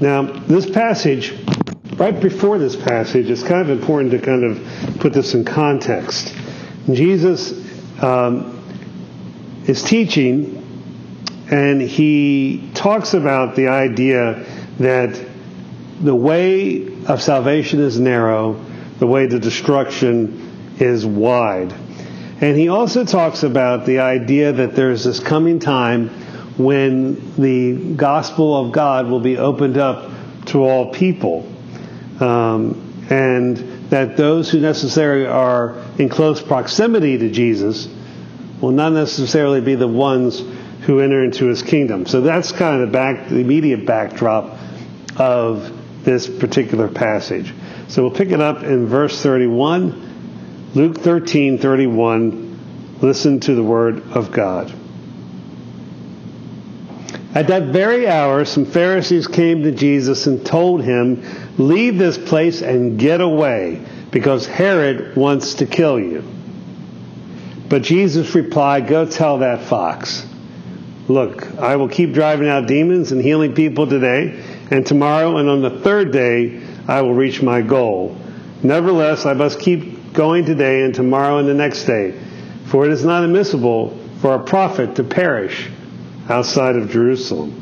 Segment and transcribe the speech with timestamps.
[0.00, 1.34] Now, this passage,
[1.96, 6.34] right before this passage, it's kind of important to kind of put this in context.
[6.90, 7.52] Jesus
[8.02, 8.64] um,
[9.66, 10.56] is teaching,
[11.50, 14.46] and he talks about the idea
[14.78, 15.20] that
[16.00, 18.54] the way of salvation is narrow,
[19.00, 21.74] the way to destruction is wide.
[22.40, 26.08] And he also talks about the idea that there's this coming time
[26.64, 30.10] when the gospel of God will be opened up
[30.46, 31.50] to all people.
[32.20, 33.56] Um, and
[33.90, 37.88] that those who necessarily are in close proximity to Jesus
[38.60, 40.42] will not necessarily be the ones
[40.82, 42.06] who enter into his kingdom.
[42.06, 44.58] So that's kind of the, back, the immediate backdrop
[45.16, 45.72] of
[46.04, 47.52] this particular passage.
[47.88, 50.70] So we'll pick it up in verse 31.
[50.74, 52.98] Luke 13, 31.
[53.02, 54.72] Listen to the word of God.
[57.32, 61.22] At that very hour, some Pharisees came to Jesus and told him,
[61.58, 66.24] Leave this place and get away, because Herod wants to kill you.
[67.68, 70.26] But Jesus replied, Go tell that fox.
[71.06, 75.62] Look, I will keep driving out demons and healing people today, and tomorrow and on
[75.62, 78.16] the third day I will reach my goal.
[78.64, 82.12] Nevertheless, I must keep going today and tomorrow and the next day,
[82.66, 85.70] for it is not admissible for a prophet to perish
[86.30, 87.60] outside of Jerusalem.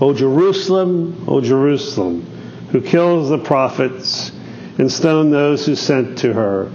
[0.00, 2.22] O Jerusalem, O Jerusalem,
[2.70, 4.30] who kills the prophets
[4.78, 6.70] and stone those who sent to her.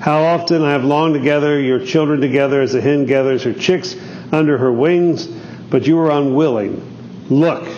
[0.00, 3.52] How often I have longed to gather your children together as a hen gathers her
[3.52, 3.94] chicks
[4.32, 7.26] under her wings, but you were unwilling.
[7.28, 7.68] Look,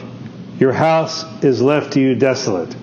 [0.58, 2.74] your house is left to you desolate.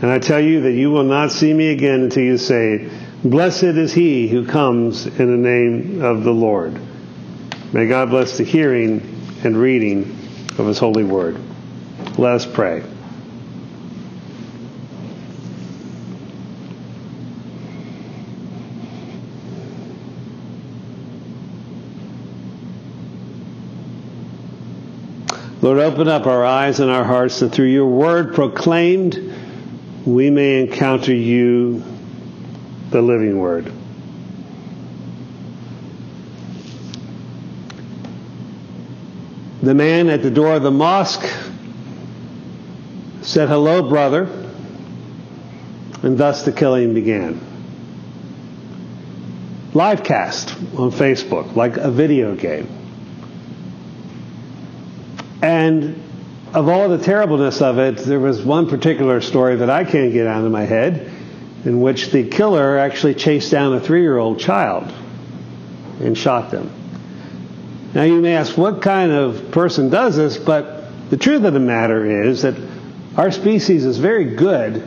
[0.00, 2.88] And I tell you that you will not see me again until you say,
[3.24, 6.80] Blessed is he who comes in the name of the Lord.
[7.72, 9.00] May God bless the hearing
[9.44, 10.02] and reading
[10.58, 11.38] of His holy word.
[12.16, 12.82] Let us pray.
[25.60, 29.20] Lord, open up our eyes and our hearts that through your word proclaimed,
[30.06, 31.82] we may encounter you,
[32.90, 33.70] the living word.
[39.62, 41.26] The man at the door of the mosque
[43.22, 44.28] said, Hello, brother.
[46.02, 47.40] And thus the killing began.
[49.74, 52.68] Live cast on Facebook, like a video game.
[55.42, 56.02] And
[56.54, 60.26] of all the terribleness of it, there was one particular story that I can't get
[60.26, 61.10] out of my head
[61.64, 64.92] in which the killer actually chased down a three year old child
[66.00, 66.70] and shot them.
[67.94, 70.36] Now you may ask, what kind of person does this?
[70.36, 72.54] But the truth of the matter is that
[73.16, 74.86] our species is very good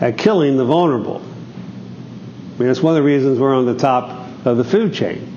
[0.00, 1.22] at killing the vulnerable.
[1.22, 5.32] I mean, it's one of the reasons we're on the top of the food chain.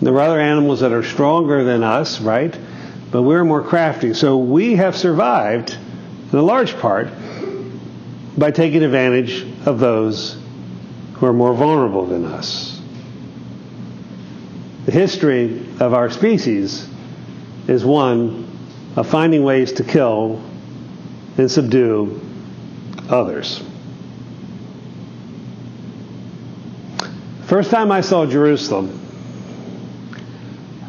[0.00, 2.56] There are other animals that are stronger than us, right?
[3.10, 4.14] But we're more crafty.
[4.14, 5.76] So we have survived,
[6.32, 7.08] in a large part,
[8.38, 10.38] by taking advantage of those
[11.14, 12.79] who are more vulnerable than us
[14.86, 16.88] the history of our species
[17.68, 18.46] is one
[18.96, 20.42] of finding ways to kill
[21.36, 22.20] and subdue
[23.08, 23.62] others.
[27.46, 28.96] First time I saw Jerusalem,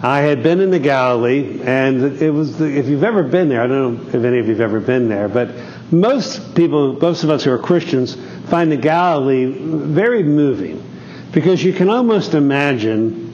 [0.03, 3.61] I had been in the Galilee, and it was the, if you've ever been there,
[3.61, 5.49] I don't know if any of you have ever been there, but
[5.91, 8.15] most people, most of us who are Christians,
[8.49, 10.83] find the Galilee very moving
[11.31, 13.30] because you can almost imagine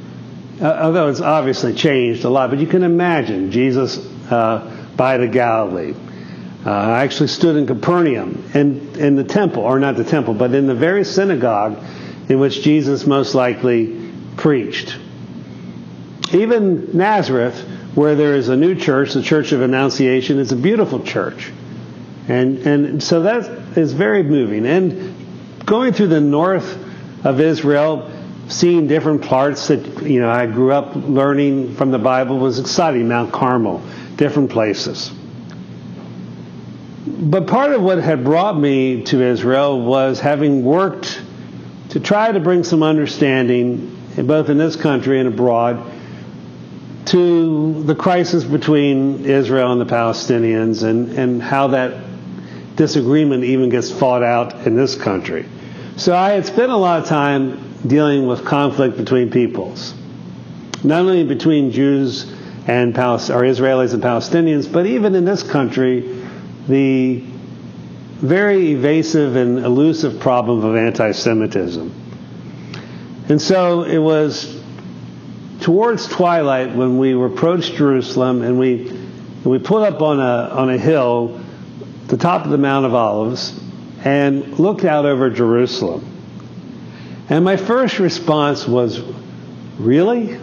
[0.61, 3.97] uh, although it's obviously changed a lot, but you can imagine Jesus
[4.31, 5.93] uh, by the Galilee.
[6.65, 10.53] Uh, I actually stood in Capernaum in, in the temple, or not the temple, but
[10.53, 11.77] in the very synagogue
[12.29, 14.97] in which Jesus most likely preached.
[16.33, 17.57] Even Nazareth,
[17.95, 21.51] where there is a new church, the Church of Annunciation, is a beautiful church.
[22.27, 24.65] And, and so that is very moving.
[24.65, 26.77] And going through the north
[27.23, 28.11] of Israel,
[28.49, 33.07] seeing different parts that you know I grew up learning from the Bible was exciting.
[33.07, 33.81] Mount Carmel,
[34.15, 35.11] different places.
[37.05, 41.21] But part of what had brought me to Israel was having worked
[41.89, 45.93] to try to bring some understanding, both in this country and abroad,
[47.05, 52.03] to the crisis between Israel and the Palestinians and, and how that
[52.75, 55.45] disagreement even gets fought out in this country.
[55.95, 59.93] So I had spent a lot of time dealing with conflict between peoples,
[60.83, 62.31] not only between Jews
[62.65, 66.23] and Palest- or Israelis and Palestinians, but even in this country,
[66.67, 67.23] the
[68.19, 71.93] very evasive and elusive problem of anti Semitism.
[73.29, 74.61] And so it was
[75.61, 80.69] towards twilight when we approached Jerusalem and we, and we pulled up on a, on
[80.69, 81.39] a hill,
[82.07, 83.59] the top of the Mount of Olives,
[84.03, 86.16] and looked out over Jerusalem.
[87.29, 89.01] And my first response was,
[89.77, 90.39] Really?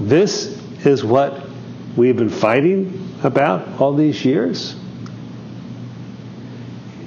[0.00, 0.46] This
[0.86, 1.42] is what
[1.96, 4.76] we've been fighting about all these years?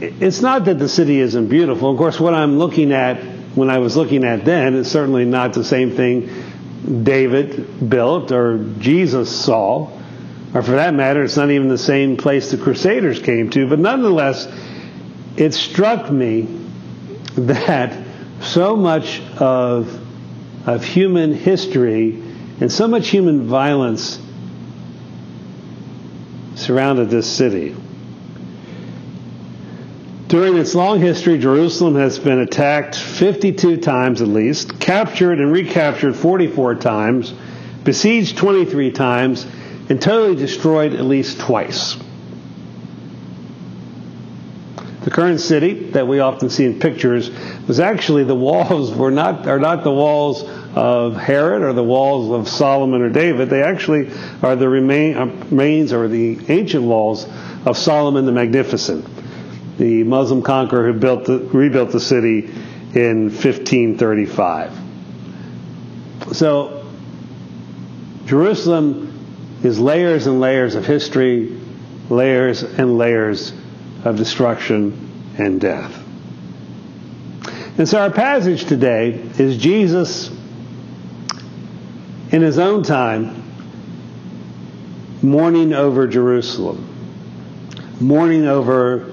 [0.01, 1.91] It's not that the city isn't beautiful.
[1.91, 3.23] Of course, what I'm looking at
[3.55, 6.29] when I was looking at then is certainly not the same thing
[7.03, 9.89] David built or Jesus saw.
[10.53, 13.67] Or for that matter, it's not even the same place the Crusaders came to.
[13.67, 14.47] But nonetheless,
[15.37, 16.62] it struck me
[17.35, 17.97] that
[18.41, 19.99] so much of,
[20.67, 22.21] of human history
[22.59, 24.19] and so much human violence
[26.55, 27.75] surrounded this city.
[30.27, 36.15] During its long history, Jerusalem has been attacked 52 times at least, captured and recaptured
[36.15, 37.33] 44 times,
[37.83, 39.45] besieged 23 times,
[39.89, 41.97] and totally destroyed at least twice.
[45.03, 47.29] The current city that we often see in pictures
[47.67, 50.43] was actually the walls were not are not the walls
[50.75, 53.49] of Herod or the walls of Solomon or David.
[53.49, 54.11] They actually
[54.41, 57.27] are the remain, uh, remains or the ancient walls
[57.65, 59.05] of Suleiman the Magnificent,
[59.77, 62.45] the Muslim conqueror who built the, rebuilt the city
[62.95, 64.71] in 1535.
[66.31, 66.85] So
[68.25, 71.59] Jerusalem is layers and layers of history,
[72.09, 73.51] layers and layers
[74.03, 75.99] of destruction and death.
[77.77, 80.29] And so our passage today is Jesus
[82.31, 83.43] in his own time
[85.21, 86.87] mourning over Jerusalem,
[87.99, 89.11] mourning over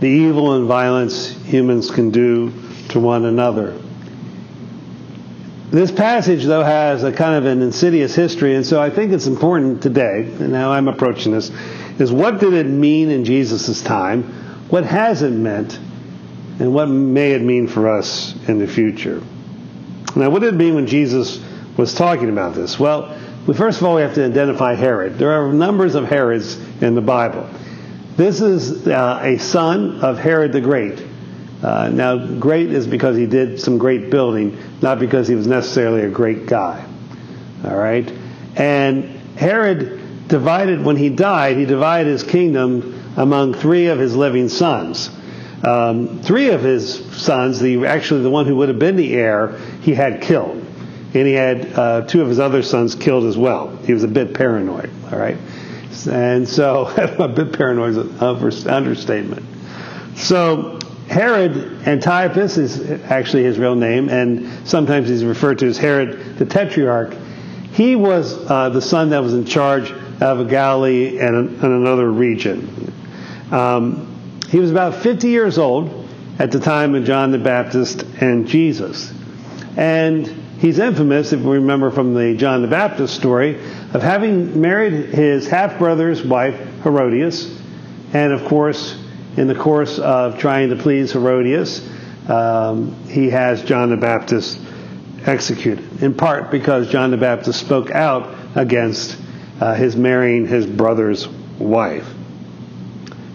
[0.00, 2.52] the evil and violence humans can do
[2.88, 3.78] to one another.
[5.70, 9.26] This passage, though, has a kind of an insidious history, and so I think it's
[9.26, 11.50] important today, and how I'm approaching this,
[11.98, 14.24] is what did it mean in Jesus' time?
[14.68, 15.78] What has it meant?
[16.58, 19.22] And what may it mean for us in the future?
[20.14, 21.42] Now, what did it mean when Jesus
[21.76, 22.78] was talking about this?
[22.78, 25.18] Well, we, first of all, we have to identify Herod.
[25.18, 27.48] There are numbers of Herods in the Bible.
[28.16, 31.04] This is uh, a son of Herod the Great.
[31.62, 36.02] Uh, now, great is because he did some great building, not because he was necessarily
[36.02, 36.86] a great guy.
[37.64, 38.10] All right?
[38.56, 39.04] And
[39.36, 39.95] Herod
[40.28, 45.10] divided, when he died, he divided his kingdom among three of his living sons.
[45.64, 49.58] Um, three of his sons, the actually the one who would have been the heir,
[49.82, 50.64] he had killed,
[51.14, 53.74] and he had uh, two of his other sons killed as well.
[53.84, 54.90] He was a bit paranoid.
[55.10, 55.38] All right,
[56.08, 56.86] and so
[57.18, 59.46] a bit paranoid is an understatement.
[60.16, 66.36] So Herod Antipas is actually his real name, and sometimes he's referred to as Herod
[66.36, 67.16] the Tetrarch.
[67.72, 72.92] He was uh, the son that was in charge of Galilee and, and another region.
[73.50, 76.08] Um, he was about 50 years old
[76.38, 79.12] at the time of John the Baptist and Jesus.
[79.76, 80.26] And
[80.58, 83.56] he's infamous, if we remember from the John the Baptist story,
[83.92, 87.60] of having married his half brother's wife, Herodias.
[88.12, 88.98] And of course,
[89.36, 91.86] in the course of trying to please Herodias,
[92.28, 94.60] um, he has John the Baptist
[95.24, 99.16] executed, in part because John the Baptist spoke out against
[99.60, 102.08] uh, his marrying his brother's wife.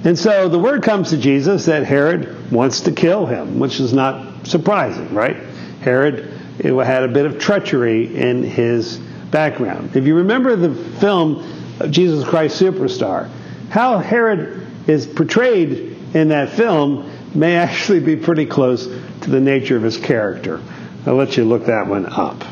[0.04, 3.94] And so the word comes to Jesus that Herod wants to kill him, which is
[3.94, 5.38] not surprising, right?
[5.82, 9.96] Herod had a bit of treachery in his background.
[9.96, 11.44] If you remember the film
[11.90, 13.30] Jesus Christ Superstar,
[13.70, 19.78] how Herod is portrayed in that film may actually be pretty close to the nature
[19.78, 20.62] of his character.
[21.06, 22.44] I'll let you look that one up.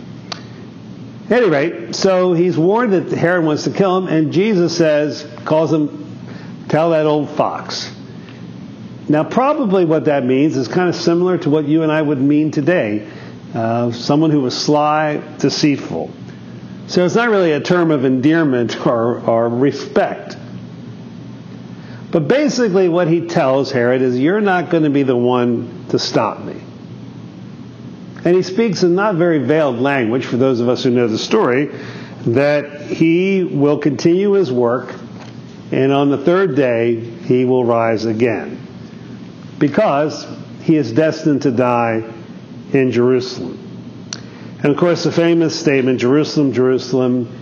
[1.30, 5.28] At any rate, so he's warned that Herod wants to kill him, and Jesus says,
[5.46, 6.18] calls him,
[6.70, 7.94] tell that old fox.
[9.08, 12.20] Now, probably what that means is kind of similar to what you and I would
[12.20, 13.08] mean today
[13.54, 16.12] uh, someone who was sly, deceitful.
[16.88, 20.36] So it's not really a term of endearment or, or respect.
[22.12, 26.00] But basically, what he tells Herod is, You're not going to be the one to
[26.00, 26.60] stop me.
[28.26, 31.18] And he speaks in not very veiled language, for those of us who know the
[31.18, 31.72] story,
[32.28, 34.94] that he will continue his work,
[35.72, 38.66] and on the third day, he will rise again.
[39.58, 40.28] Because
[40.62, 42.04] he is destined to die
[42.74, 43.58] in Jerusalem.
[44.62, 47.36] And of course, the famous statement Jerusalem, Jerusalem,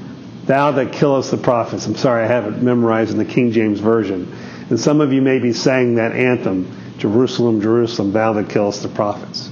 [0.48, 1.86] Thou that killest the prophets.
[1.88, 4.34] I'm sorry, I have it memorized in the King James Version.
[4.69, 8.88] And some of you may be saying that anthem Jerusalem, Jerusalem, thou that killest the
[8.88, 9.50] prophets.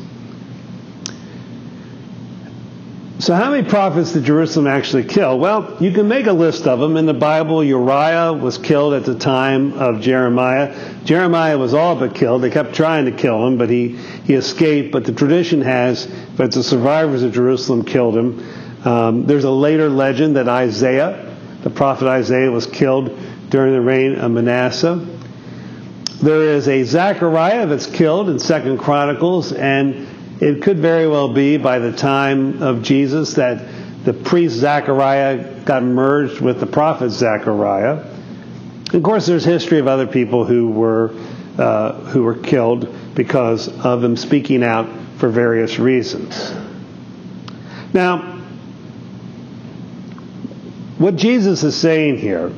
[3.26, 5.40] So, how many prophets did Jerusalem actually kill?
[5.40, 6.96] Well, you can make a list of them.
[6.96, 10.78] In the Bible, Uriah was killed at the time of Jeremiah.
[11.06, 12.44] Jeremiah was all but killed.
[12.44, 14.92] They kept trying to kill him, but he, he escaped.
[14.92, 16.06] But the tradition has
[16.36, 18.88] that the survivors of Jerusalem killed him.
[18.88, 23.18] Um, there's a later legend that Isaiah, the prophet Isaiah, was killed
[23.50, 25.04] during the reign of Manasseh.
[26.22, 31.58] There is a Zechariah that's killed in Second Chronicles, and it could very well be
[31.58, 33.64] by the time of Jesus that
[34.04, 38.06] the priest Zechariah got merged with the prophet Zechariah.
[38.94, 41.12] Of course, there's history of other people who were
[41.58, 46.54] uh, who were killed because of them speaking out for various reasons.
[47.94, 48.34] Now,
[50.98, 52.52] what Jesus is saying here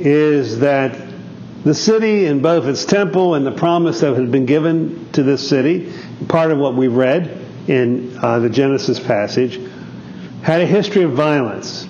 [0.00, 0.98] is that
[1.64, 5.48] the city and both its temple and the promise that had been given to this
[5.48, 5.92] city,
[6.28, 9.60] part of what we read in uh, the Genesis passage,
[10.42, 11.88] had a history of violence.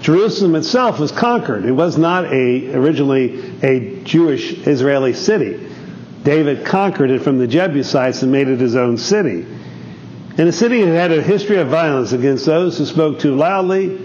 [0.00, 1.64] Jerusalem itself was conquered.
[1.64, 5.68] It was not a, originally a Jewish Israeli city.
[6.22, 9.46] David conquered it from the Jebusites and made it his own city.
[10.38, 13.98] And the city had had a history of violence against those who spoke too loudly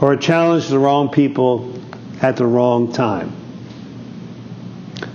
[0.00, 1.74] or challenged the wrong people
[2.22, 3.32] at the wrong time.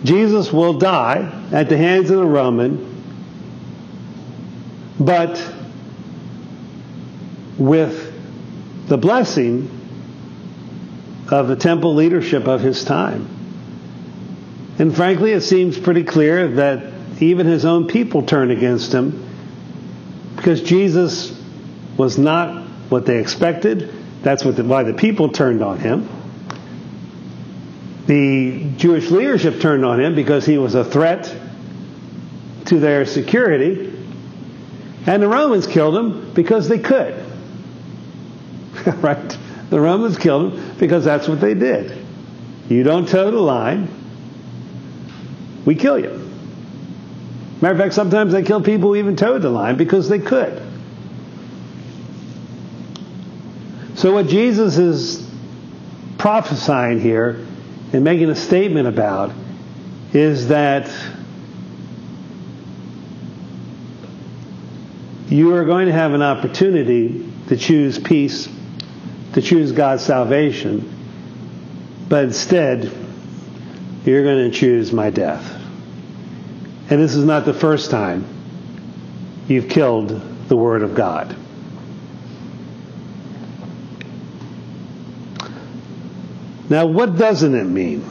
[0.04, 2.91] Jesus will die at the hands of the Roman,
[5.06, 5.54] but
[7.58, 9.70] with the blessing
[11.30, 13.28] of the temple leadership of his time.
[14.78, 19.28] And frankly, it seems pretty clear that even his own people turned against him
[20.36, 21.38] because Jesus
[21.98, 23.94] was not what they expected.
[24.22, 26.10] That's the, why the people turned on him.
[28.06, 31.36] The Jewish leadership turned on him because he was a threat
[32.66, 33.91] to their security.
[35.06, 37.26] And the Romans killed him because they could.
[39.02, 39.38] right?
[39.70, 42.06] The Romans killed him because that's what they did.
[42.70, 43.90] You don't toe the line,
[45.66, 46.30] we kill you.
[47.62, 50.62] Matter of fact, sometimes they kill people who even towed the line because they could.
[53.96, 55.30] So, what Jesus is
[56.18, 57.46] prophesying here
[57.94, 59.32] and making a statement about
[60.14, 60.92] is that
[65.32, 68.50] you are going to have an opportunity to choose peace,
[69.32, 70.94] to choose God's salvation,
[72.10, 72.92] but instead,
[74.04, 75.50] you're going to choose my death.
[76.90, 78.26] And this is not the first time
[79.48, 80.10] you've killed
[80.50, 81.34] the Word of God.
[86.70, 88.06] Now, what doesn't it mean?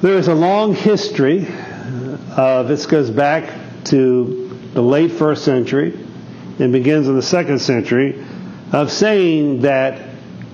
[0.00, 1.46] There is a long history
[2.36, 3.52] of this goes back
[3.84, 4.41] to
[4.74, 5.98] the late first century
[6.58, 8.24] and begins in the second century
[8.72, 10.08] of saying that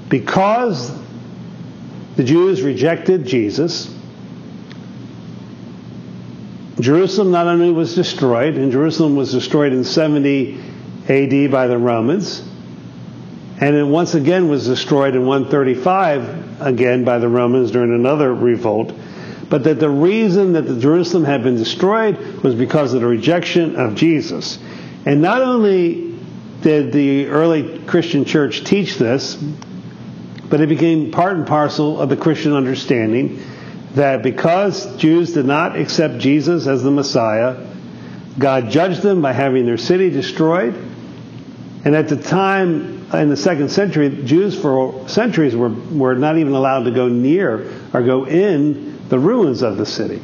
[0.09, 0.93] because
[2.17, 3.95] the Jews rejected Jesus,
[6.81, 10.61] Jerusalem not only was destroyed, and Jerusalem was destroyed in 70
[11.09, 12.41] AD by the Romans,
[13.61, 18.93] and it once again was destroyed in 135 again by the Romans during another revolt.
[19.51, 23.77] But that the reason that the Jerusalem had been destroyed was because of the rejection
[23.77, 24.59] of Jesus.
[25.07, 26.19] And not only
[26.61, 29.37] did the early Christian church teach this,
[30.51, 33.43] but it became part and parcel of the Christian understanding
[33.95, 37.67] that because Jews did not accept Jesus as the Messiah,
[38.39, 40.75] God judged them by having their city destroyed.
[41.85, 46.53] And at the time in the second century, Jews for centuries were, were not even
[46.53, 50.23] allowed to go near or go in the ruins of the city.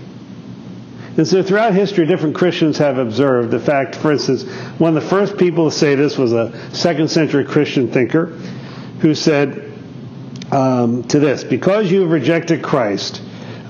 [1.17, 4.43] And so throughout history, different Christians have observed the fact, for instance,
[4.79, 8.27] one of the first people to say this was a second century Christian thinker
[8.99, 9.73] who said
[10.51, 13.23] um, to this, because you have rejected Christ,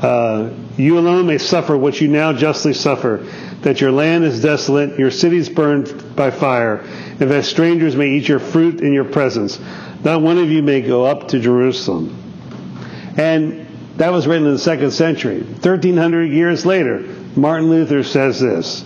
[0.03, 3.27] uh, you alone may suffer what you now justly suffer,
[3.61, 8.29] that your land is desolate, your cities burned by fire, and that strangers may eat
[8.29, 9.59] your fruit in your presence.
[10.03, 12.15] Not one of you may go up to Jerusalem.
[13.17, 13.64] And
[13.97, 15.43] that was written in the second century.
[15.43, 17.01] 1300 years later,
[17.37, 18.85] Martin Luther says this.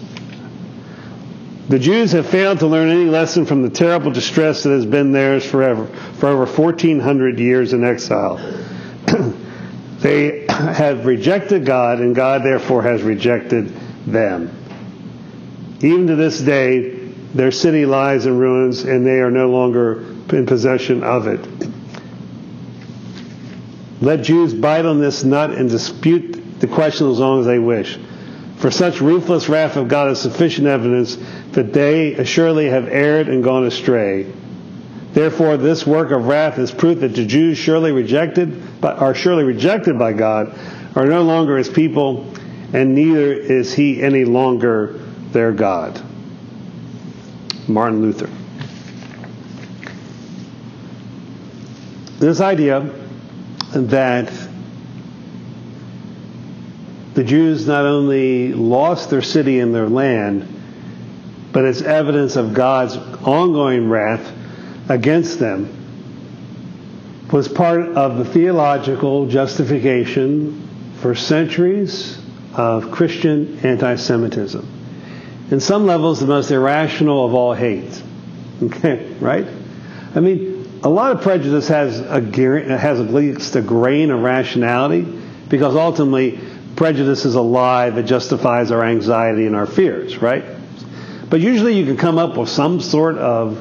[1.68, 5.12] The Jews have failed to learn any lesson from the terrible distress that has been
[5.12, 8.38] theirs forever, for over 1400 years in exile.
[10.00, 13.72] they have rejected God, and God therefore has rejected
[14.06, 14.54] them.
[15.80, 16.96] Even to this day,
[17.34, 20.00] their city lies in ruins, and they are no longer
[20.34, 21.57] in possession of it.
[24.00, 27.98] Let Jews bite on this nut and dispute the question as long as they wish.
[28.58, 31.16] For such ruthless wrath of God is sufficient evidence
[31.52, 34.26] that they assuredly have erred and gone astray.
[35.12, 39.44] Therefore, this work of wrath is proof that the Jews surely rejected, but are surely
[39.44, 40.56] rejected by God,
[40.94, 42.32] are no longer his people,
[42.72, 45.00] and neither is he any longer
[45.32, 46.00] their God.
[47.66, 48.30] Martin Luther.
[52.18, 53.07] This idea
[53.72, 54.32] that
[57.14, 60.46] the Jews not only lost their city and their land,
[61.52, 64.32] but it's evidence of God's ongoing wrath
[64.88, 65.74] against them
[67.32, 70.68] was part of the theological justification
[71.00, 72.18] for centuries
[72.54, 74.66] of Christian anti Semitism.
[75.50, 78.02] In some levels, the most irrational of all hate.
[78.60, 79.46] Okay, right?
[80.16, 85.02] I mean, a lot of prejudice has a has at least a grain of rationality
[85.48, 86.38] because ultimately
[86.76, 90.44] prejudice is a lie that justifies our anxiety and our fears, right?
[91.28, 93.58] But usually you can come up with some sort of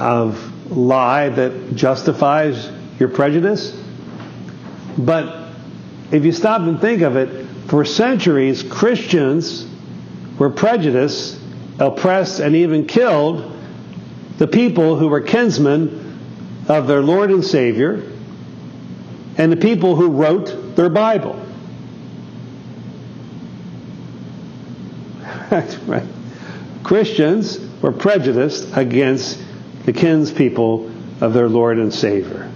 [0.00, 3.72] of lie that justifies your prejudice.
[4.96, 5.48] But
[6.12, 9.66] if you stop and think of it, for centuries, Christians
[10.38, 11.38] were prejudiced,
[11.78, 13.56] oppressed, and even killed
[14.38, 16.07] the people who were kinsmen
[16.68, 18.02] of their Lord and Savior
[19.36, 21.44] and the people who wrote their Bible.
[26.84, 29.42] Christians were prejudiced against
[29.86, 32.50] the kinspeople of their Lord and Savior.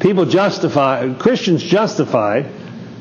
[0.00, 2.42] People justify, Christians justify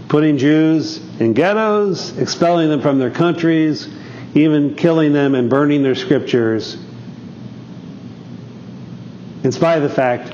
[0.08, 3.88] putting Jews in ghettos, expelling them from their countries,
[4.36, 6.78] even killing them and burning their scriptures,
[9.44, 10.34] in spite of the fact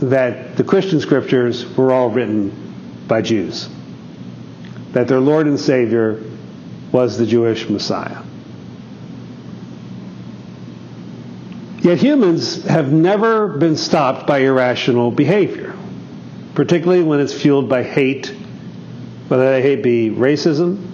[0.00, 3.68] that the Christian scriptures were all written by Jews,
[4.92, 6.22] that their Lord and Savior
[6.92, 8.22] was the Jewish Messiah.
[11.80, 15.76] Yet humans have never been stopped by irrational behavior,
[16.54, 18.34] particularly when it's fueled by hate,
[19.28, 20.84] whether that hate be racism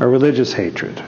[0.00, 1.02] or religious hatred.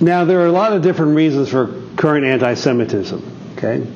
[0.00, 3.86] Now, there are a lot of different reasons for current anti Semitism, okay?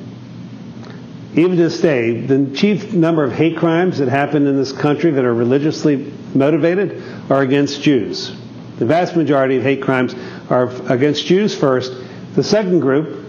[1.33, 5.11] Even to this day, the chief number of hate crimes that happen in this country
[5.11, 8.33] that are religiously motivated are against Jews.
[8.77, 10.15] The vast majority of hate crimes
[10.49, 11.93] are against Jews first.
[12.35, 13.25] The second group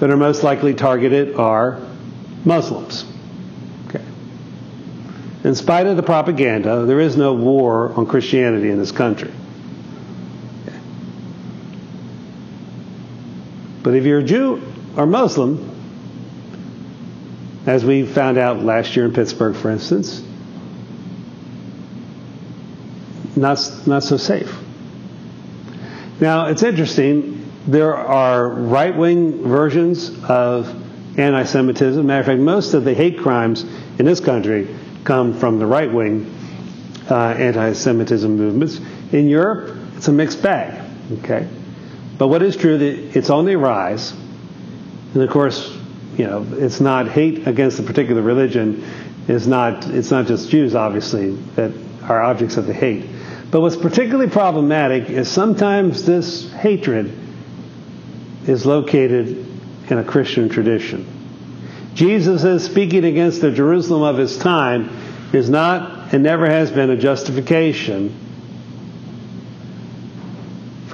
[0.00, 1.80] that are most likely targeted are
[2.44, 3.04] Muslims.
[3.88, 4.04] Okay.
[5.44, 9.32] In spite of the propaganda, there is no war on Christianity in this country.
[13.86, 14.60] But if you're a Jew
[14.96, 15.70] or Muslim,
[17.66, 20.24] as we found out last year in Pittsburgh, for instance,
[23.36, 24.52] not, not so safe.
[26.18, 27.48] Now, it's interesting.
[27.68, 30.66] There are right wing versions of
[31.16, 32.04] anti Semitism.
[32.04, 33.62] Matter of fact, most of the hate crimes
[34.00, 34.66] in this country
[35.04, 36.34] come from the right wing
[37.08, 38.80] uh, anti Semitism movements.
[39.12, 40.82] In Europe, it's a mixed bag.
[41.20, 41.46] Okay?
[42.18, 44.12] But what is true that it's on the rise.
[45.14, 45.76] And of course,
[46.16, 48.84] you know, it's not hate against a particular religion.
[49.28, 51.72] It's not, it's not just Jews, obviously, that
[52.04, 53.06] are objects of the hate.
[53.50, 57.12] But what's particularly problematic is sometimes this hatred
[58.46, 59.46] is located
[59.90, 61.06] in a Christian tradition.
[61.94, 64.90] Jesus is speaking against the Jerusalem of his time
[65.32, 68.25] is not and never has been a justification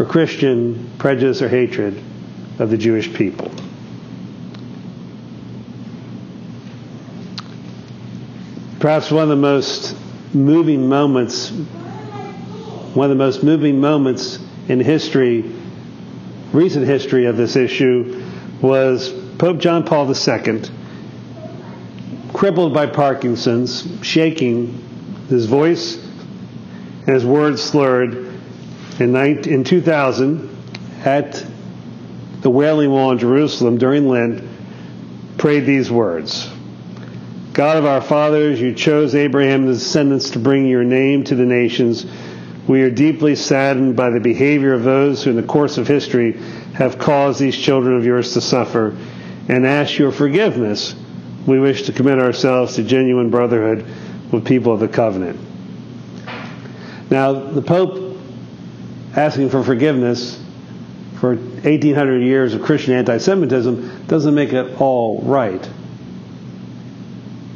[0.03, 2.03] for Christian prejudice or hatred
[2.59, 3.53] of the Jewish people.
[8.81, 9.95] Perhaps one of the most
[10.35, 11.51] moving moments
[12.95, 14.39] one of the most moving moments
[14.69, 15.51] in history,
[16.53, 18.23] recent history of this issue,
[18.61, 20.63] was Pope John Paul II,
[22.35, 24.79] crippled by Parkinson's, shaking,
[25.29, 25.97] his voice
[27.07, 28.32] and his words slurred,
[29.01, 30.49] in, 19, in 2000
[31.05, 31.45] at
[32.41, 34.43] the Wailing Wall in Jerusalem during Lent,
[35.39, 36.51] prayed these words.
[37.53, 41.35] God of our fathers, you chose Abraham and his descendants to bring your name to
[41.35, 42.07] the nations
[42.67, 46.35] we are deeply saddened by the behavior of those who, in the course of history,
[46.75, 48.97] have caused these children of yours to suffer
[49.49, 50.95] and ask your forgiveness.
[51.47, 53.85] We wish to commit ourselves to genuine brotherhood
[54.31, 55.41] with people of the covenant.
[57.11, 58.02] Now, the Pope
[59.15, 60.41] asking for forgiveness
[61.21, 65.71] for 1800 years of Christian anti Semitism doesn't make it all right.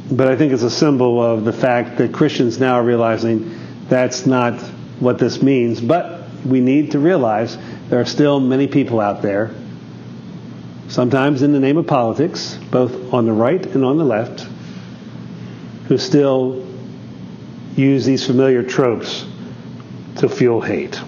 [0.09, 4.25] But I think it's a symbol of the fact that Christians now are realizing that's
[4.25, 4.59] not
[4.99, 5.81] what this means.
[5.81, 7.57] But we need to realize
[7.89, 9.53] there are still many people out there,
[10.87, 14.47] sometimes in the name of politics, both on the right and on the left,
[15.87, 16.65] who still
[17.75, 19.25] use these familiar tropes
[20.17, 20.99] to fuel hate.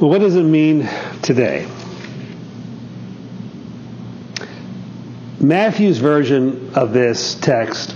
[0.00, 0.88] Well, what does it mean
[1.20, 1.68] today?
[5.38, 7.94] Matthew's version of this text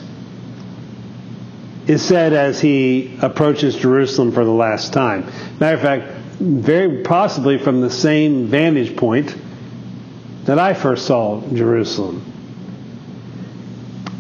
[1.87, 5.33] is said as he approaches Jerusalem for the last time.
[5.59, 9.35] Matter of fact, very possibly from the same vantage point
[10.45, 12.23] that I first saw Jerusalem.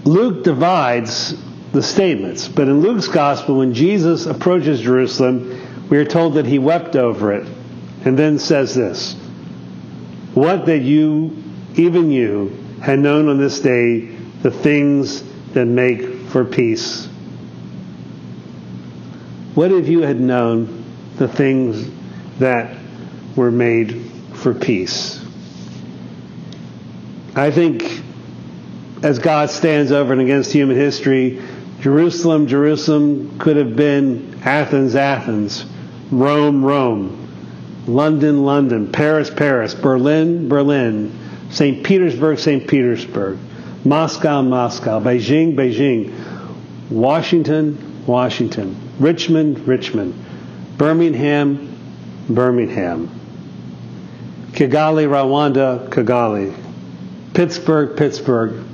[0.06, 1.34] Luke divides
[1.72, 6.58] the statements, but in Luke's gospel, when Jesus approaches Jerusalem, we are told that he
[6.58, 7.46] wept over it
[8.04, 9.14] and then says this
[10.34, 11.42] What that you,
[11.74, 12.48] even you,
[12.80, 14.00] had known on this day
[14.42, 15.22] the things
[15.54, 17.06] that make for peace.
[19.54, 20.84] What if you had known
[21.16, 21.88] the things
[22.40, 22.76] that
[23.36, 25.24] were made for peace?
[27.36, 28.02] I think
[29.02, 31.42] as God stands over and against human history,
[31.80, 35.64] Jerusalem, Jerusalem could have been Athens, Athens,
[36.10, 37.23] Rome, Rome.
[37.86, 41.12] London, London, Paris, Paris, Berlin, Berlin,
[41.50, 41.84] St.
[41.84, 42.66] Petersburg, St.
[42.66, 43.38] Petersburg,
[43.84, 46.12] Moscow, Moscow, Beijing, Beijing,
[46.90, 50.14] Washington, Washington, Richmond, Richmond,
[50.78, 51.76] Birmingham,
[52.28, 53.08] Birmingham,
[54.52, 56.54] Kigali, Rwanda, Kigali,
[57.34, 58.64] Pittsburgh, Pittsburgh,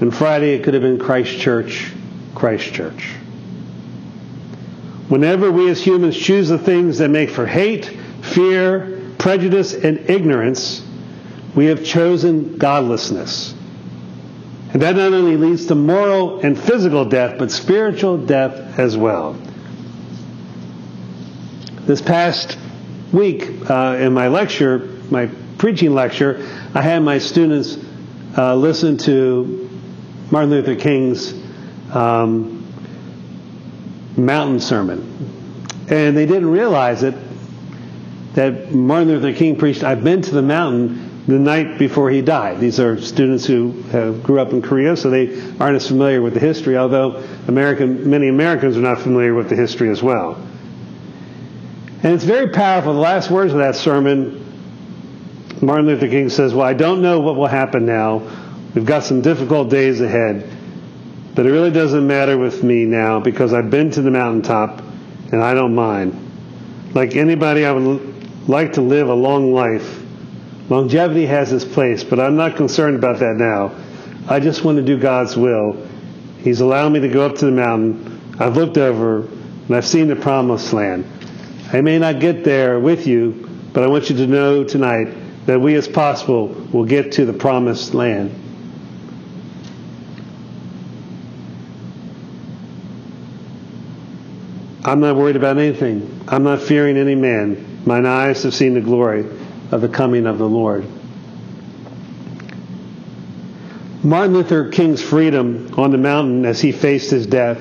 [0.00, 1.92] and Friday it could have been Christchurch,
[2.34, 3.14] Christchurch.
[5.08, 7.86] Whenever we as humans choose the things that make for hate,
[8.22, 10.84] fear, prejudice, and ignorance,
[11.54, 13.54] we have chosen godlessness.
[14.72, 19.34] And that not only leads to moral and physical death, but spiritual death as well.
[21.82, 22.58] This past
[23.12, 27.78] week uh, in my lecture, my preaching lecture, I had my students
[28.36, 29.70] uh, listen to
[30.30, 31.32] Martin Luther King's
[31.94, 32.55] um,
[34.16, 35.00] mountain sermon.
[35.88, 37.14] And they didn't realize it
[38.34, 42.60] that Martin Luther King preached, I've been to the mountain the night before he died.
[42.60, 46.34] These are students who uh, grew up in Korea, so they aren't as familiar with
[46.34, 50.34] the history, although American, many Americans are not familiar with the history as well.
[52.02, 52.92] And it's very powerful.
[52.92, 54.44] The last words of that sermon,
[55.60, 58.22] Martin Luther King says, Well, I don't know what will happen now.
[58.74, 60.55] We've got some difficult days ahead.
[61.36, 64.82] But it really doesn't matter with me now because I've been to the mountaintop
[65.30, 66.94] and I don't mind.
[66.94, 70.02] Like anybody, I would like to live a long life.
[70.70, 73.76] Longevity has its place, but I'm not concerned about that now.
[74.26, 75.86] I just want to do God's will.
[76.38, 78.34] He's allowed me to go up to the mountain.
[78.38, 81.04] I've looked over and I've seen the promised land.
[81.70, 85.60] I may not get there with you, but I want you to know tonight that
[85.60, 88.45] we as possible will get to the promised land.
[94.86, 96.24] I'm not worried about anything.
[96.28, 97.82] I'm not fearing any man.
[97.84, 99.26] Mine eyes have seen the glory
[99.72, 100.86] of the coming of the Lord.
[104.04, 107.60] Martin Luther King's freedom on the mountain as he faced his death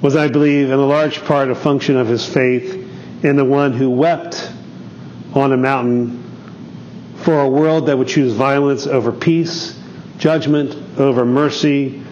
[0.00, 2.72] was, I believe, in a large part a function of his faith
[3.22, 4.50] in the one who wept
[5.34, 6.22] on a mountain
[7.16, 9.78] for a world that would choose violence over peace,
[10.16, 12.02] judgment over mercy,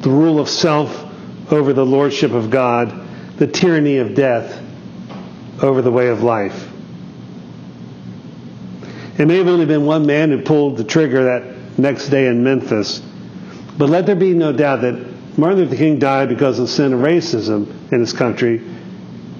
[0.00, 3.01] the rule of self over the lordship of God
[3.36, 4.62] the tyranny of death
[5.62, 6.68] over the way of life.
[9.18, 12.42] It may have only been one man who pulled the trigger that next day in
[12.42, 13.00] Memphis,
[13.78, 17.00] but let there be no doubt that Martin Luther King died because of sin of
[17.00, 18.58] racism in his country,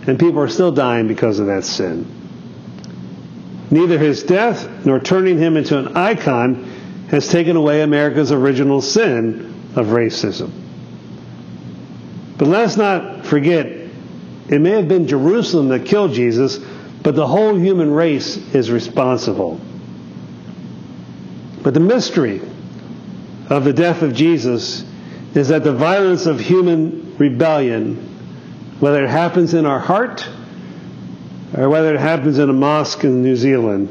[0.07, 2.07] and people are still dying because of that sin.
[3.71, 6.65] Neither his death nor turning him into an icon
[7.11, 10.51] has taken away America's original sin of racism.
[12.39, 13.82] But let's not forget
[14.53, 16.59] it may have been Jerusalem that killed Jesus,
[17.03, 19.59] but the whole human race is responsible.
[21.63, 22.43] But the mystery
[23.49, 24.85] of the death of Jesus
[25.35, 27.97] is that the violence of human rebellion,
[28.79, 30.29] whether it happens in our heart
[31.57, 33.89] or whether it happens in a mosque in New Zealand,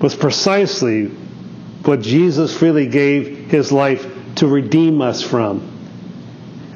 [0.00, 1.06] was precisely
[1.84, 5.77] what Jesus freely gave his life to redeem us from,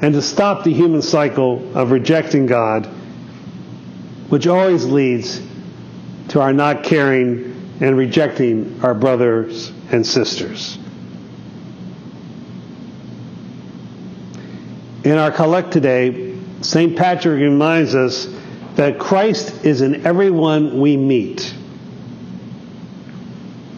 [0.03, 2.87] and to stop the human cycle of rejecting God,
[4.27, 5.41] which always leads
[6.27, 10.77] to our not caring and rejecting our brothers and sisters.
[15.05, 16.97] In our collect today, St.
[16.97, 18.27] Patrick reminds us
[18.75, 21.53] that Christ is in everyone we meet.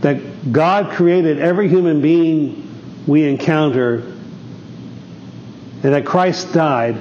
[0.01, 4.14] That God created every human being we encounter,
[5.85, 6.97] and that Christ died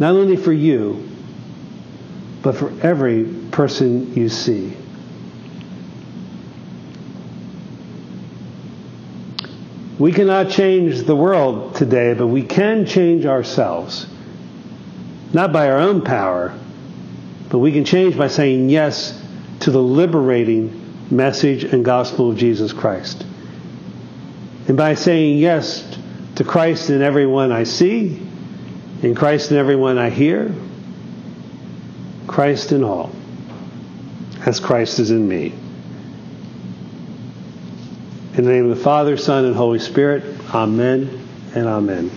[0.00, 1.08] not only for you,
[2.42, 4.76] but for every person you see.
[10.00, 14.08] We cannot change the world today, but we can change ourselves.
[15.32, 16.58] Not by our own power,
[17.50, 19.16] but we can change by saying yes
[19.60, 23.24] to the liberating message and gospel of Jesus Christ.
[24.66, 25.98] And by saying yes
[26.36, 28.20] to Christ in everyone I see,
[29.02, 30.54] in Christ in everyone I hear,
[32.26, 33.12] Christ in all,
[34.44, 35.54] as Christ is in me.
[38.36, 42.10] In the name of the Father, Son, and Holy Spirit, Amen and Amen.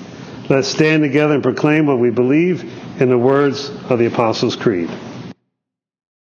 [0.49, 2.63] Let's stand together and proclaim what we believe
[2.99, 4.89] in the words of the Apostles' Creed.